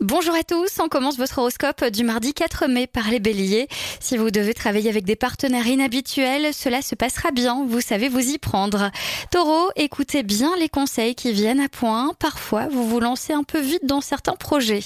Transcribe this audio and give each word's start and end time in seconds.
Bonjour 0.00 0.34
à 0.34 0.42
tous, 0.42 0.80
on 0.80 0.88
commence 0.88 1.16
votre 1.18 1.38
horoscope 1.38 1.84
du 1.84 2.02
mardi 2.02 2.34
4 2.34 2.66
mai 2.66 2.88
par 2.88 3.10
les 3.10 3.20
béliers. 3.20 3.68
Si 4.00 4.16
vous 4.16 4.32
devez 4.32 4.52
travailler 4.52 4.90
avec 4.90 5.04
des 5.04 5.14
partenaires 5.14 5.68
inhabituels, 5.68 6.52
cela 6.52 6.82
se 6.82 6.96
passera 6.96 7.30
bien, 7.30 7.64
vous 7.64 7.80
savez 7.80 8.08
vous 8.08 8.18
y 8.18 8.38
prendre. 8.38 8.90
Taureau, 9.30 9.70
écoutez 9.76 10.24
bien 10.24 10.50
les 10.58 10.68
conseils 10.68 11.14
qui 11.14 11.32
viennent 11.32 11.60
à 11.60 11.68
point, 11.68 12.10
parfois 12.18 12.66
vous 12.66 12.88
vous 12.88 12.98
lancez 12.98 13.32
un 13.32 13.44
peu 13.44 13.60
vite 13.60 13.86
dans 13.86 14.00
certains 14.00 14.34
projets. 14.34 14.82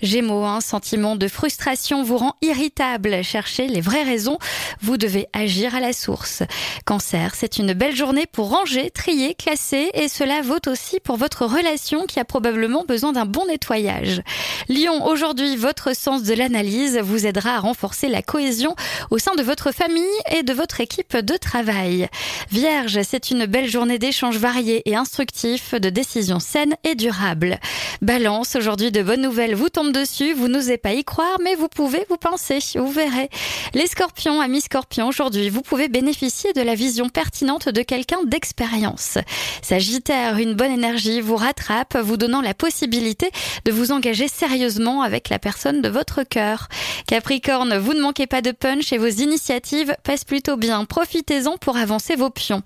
Gémeaux, 0.00 0.44
un 0.44 0.60
sentiment 0.60 1.16
de 1.16 1.26
frustration 1.26 2.04
vous 2.04 2.18
rend 2.18 2.36
irritable, 2.40 3.24
cherchez 3.24 3.66
les 3.66 3.80
vraies 3.80 4.04
raisons, 4.04 4.38
vous 4.80 4.96
devez 4.96 5.26
agir 5.32 5.74
à 5.74 5.80
la 5.80 5.92
source. 5.92 6.44
Cancer, 6.86 7.34
c'est 7.34 7.58
une 7.58 7.72
belle 7.72 7.96
journée 7.96 8.26
pour 8.30 8.50
ranger, 8.50 8.90
trier, 8.90 9.34
classer 9.34 9.90
et 9.94 10.06
cela 10.06 10.40
vaut 10.40 10.68
aussi 10.68 11.00
pour 11.00 11.16
votre 11.16 11.46
relation 11.46 12.06
qui 12.06 12.20
a 12.20 12.24
probablement 12.24 12.84
besoin 12.84 13.12
d'un 13.12 13.26
bon 13.26 13.44
nettoyage. 13.46 14.22
Lyon, 14.68 15.06
aujourd'hui, 15.06 15.56
votre 15.56 15.94
sens 15.96 16.22
de 16.22 16.34
l'analyse 16.34 16.98
vous 16.98 17.26
aidera 17.26 17.56
à 17.56 17.60
renforcer 17.60 18.08
la 18.08 18.22
cohésion 18.22 18.74
au 19.10 19.18
sein 19.18 19.34
de 19.34 19.42
votre 19.42 19.72
famille 19.72 20.02
et 20.30 20.42
de 20.42 20.52
votre 20.52 20.80
équipe 20.80 21.16
de 21.16 21.36
travail. 21.36 22.08
Vierge, 22.50 23.00
c'est 23.02 23.30
une 23.30 23.46
belle 23.46 23.68
journée 23.68 23.98
d'échanges 23.98 24.38
variés 24.38 24.82
et 24.86 24.96
instructifs, 24.96 25.74
de 25.74 25.90
décisions 25.90 26.40
saines 26.40 26.74
et 26.84 26.94
durables. 26.94 27.58
Balance, 28.00 28.56
aujourd'hui, 28.56 28.90
de 28.90 29.02
bonnes 29.02 29.22
nouvelles 29.22 29.54
vous 29.54 29.68
tombent 29.68 29.92
dessus, 29.92 30.32
vous 30.32 30.48
n'osez 30.48 30.78
pas 30.78 30.92
y 30.92 31.04
croire, 31.04 31.38
mais 31.42 31.54
vous 31.54 31.68
pouvez 31.68 32.04
vous 32.08 32.16
penser, 32.16 32.58
vous 32.74 32.90
verrez. 32.90 33.28
Les 33.74 33.86
scorpions, 33.86 34.40
amis 34.40 34.60
scorpions, 34.60 35.08
aujourd'hui, 35.08 35.48
vous 35.48 35.62
pouvez 35.62 35.88
bénéficier 35.88 36.52
de 36.52 36.62
la 36.62 36.74
vision 36.74 37.08
pertinente 37.08 37.68
de 37.68 37.82
quelqu'un 37.82 38.22
d'expérience. 38.24 39.18
Sagittaire, 39.62 40.38
une 40.38 40.54
bonne 40.54 40.72
énergie 40.72 41.20
vous 41.20 41.36
rattrape, 41.36 41.96
vous 41.96 42.16
donnant 42.16 42.40
la 42.40 42.54
possibilité 42.54 43.30
de 43.64 43.72
vous 43.72 43.92
engager 43.92 44.28
sérieusement 44.42 45.02
avec 45.02 45.28
la 45.28 45.38
personne 45.38 45.82
de 45.82 45.88
votre 45.88 46.24
cœur. 46.24 46.66
Capricorne, 47.06 47.78
vous 47.78 47.94
ne 47.94 48.00
manquez 48.00 48.26
pas 48.26 48.42
de 48.42 48.50
punch 48.50 48.92
et 48.92 48.98
vos 48.98 49.06
initiatives 49.06 49.94
passent 50.02 50.24
plutôt 50.24 50.56
bien. 50.56 50.84
Profitez-en 50.84 51.58
pour 51.58 51.76
avancer 51.76 52.16
vos 52.16 52.28
pions. 52.28 52.64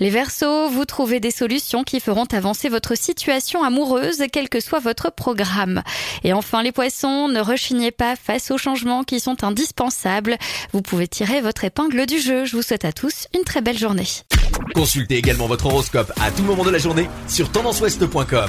Les 0.00 0.08
Verseaux, 0.08 0.70
vous 0.70 0.86
trouvez 0.86 1.20
des 1.20 1.30
solutions 1.30 1.84
qui 1.84 2.00
feront 2.00 2.24
avancer 2.32 2.70
votre 2.70 2.96
situation 2.96 3.62
amoureuse, 3.62 4.22
quel 4.32 4.48
que 4.48 4.58
soit 4.58 4.78
votre 4.78 5.12
programme. 5.12 5.82
Et 6.24 6.32
enfin, 6.32 6.62
les 6.62 6.72
Poissons, 6.72 7.28
ne 7.28 7.40
rechignez 7.40 7.90
pas 7.90 8.16
face 8.16 8.50
aux 8.50 8.56
changements 8.56 9.04
qui 9.04 9.20
sont 9.20 9.44
indispensables. 9.44 10.38
Vous 10.72 10.80
pouvez 10.80 11.08
tirer 11.08 11.42
votre 11.42 11.64
épingle 11.64 12.06
du 12.06 12.20
jeu. 12.20 12.46
Je 12.46 12.56
vous 12.56 12.62
souhaite 12.62 12.86
à 12.86 12.92
tous 12.92 13.26
une 13.36 13.44
très 13.44 13.60
belle 13.60 13.76
journée. 13.76 14.08
Consultez 14.74 15.16
également 15.18 15.46
votre 15.46 15.66
horoscope 15.66 16.10
à 16.22 16.30
tout 16.30 16.42
moment 16.42 16.64
de 16.64 16.70
la 16.70 16.78
journée 16.78 17.10
sur 17.28 17.52
tendanceouest.com. 17.52 18.48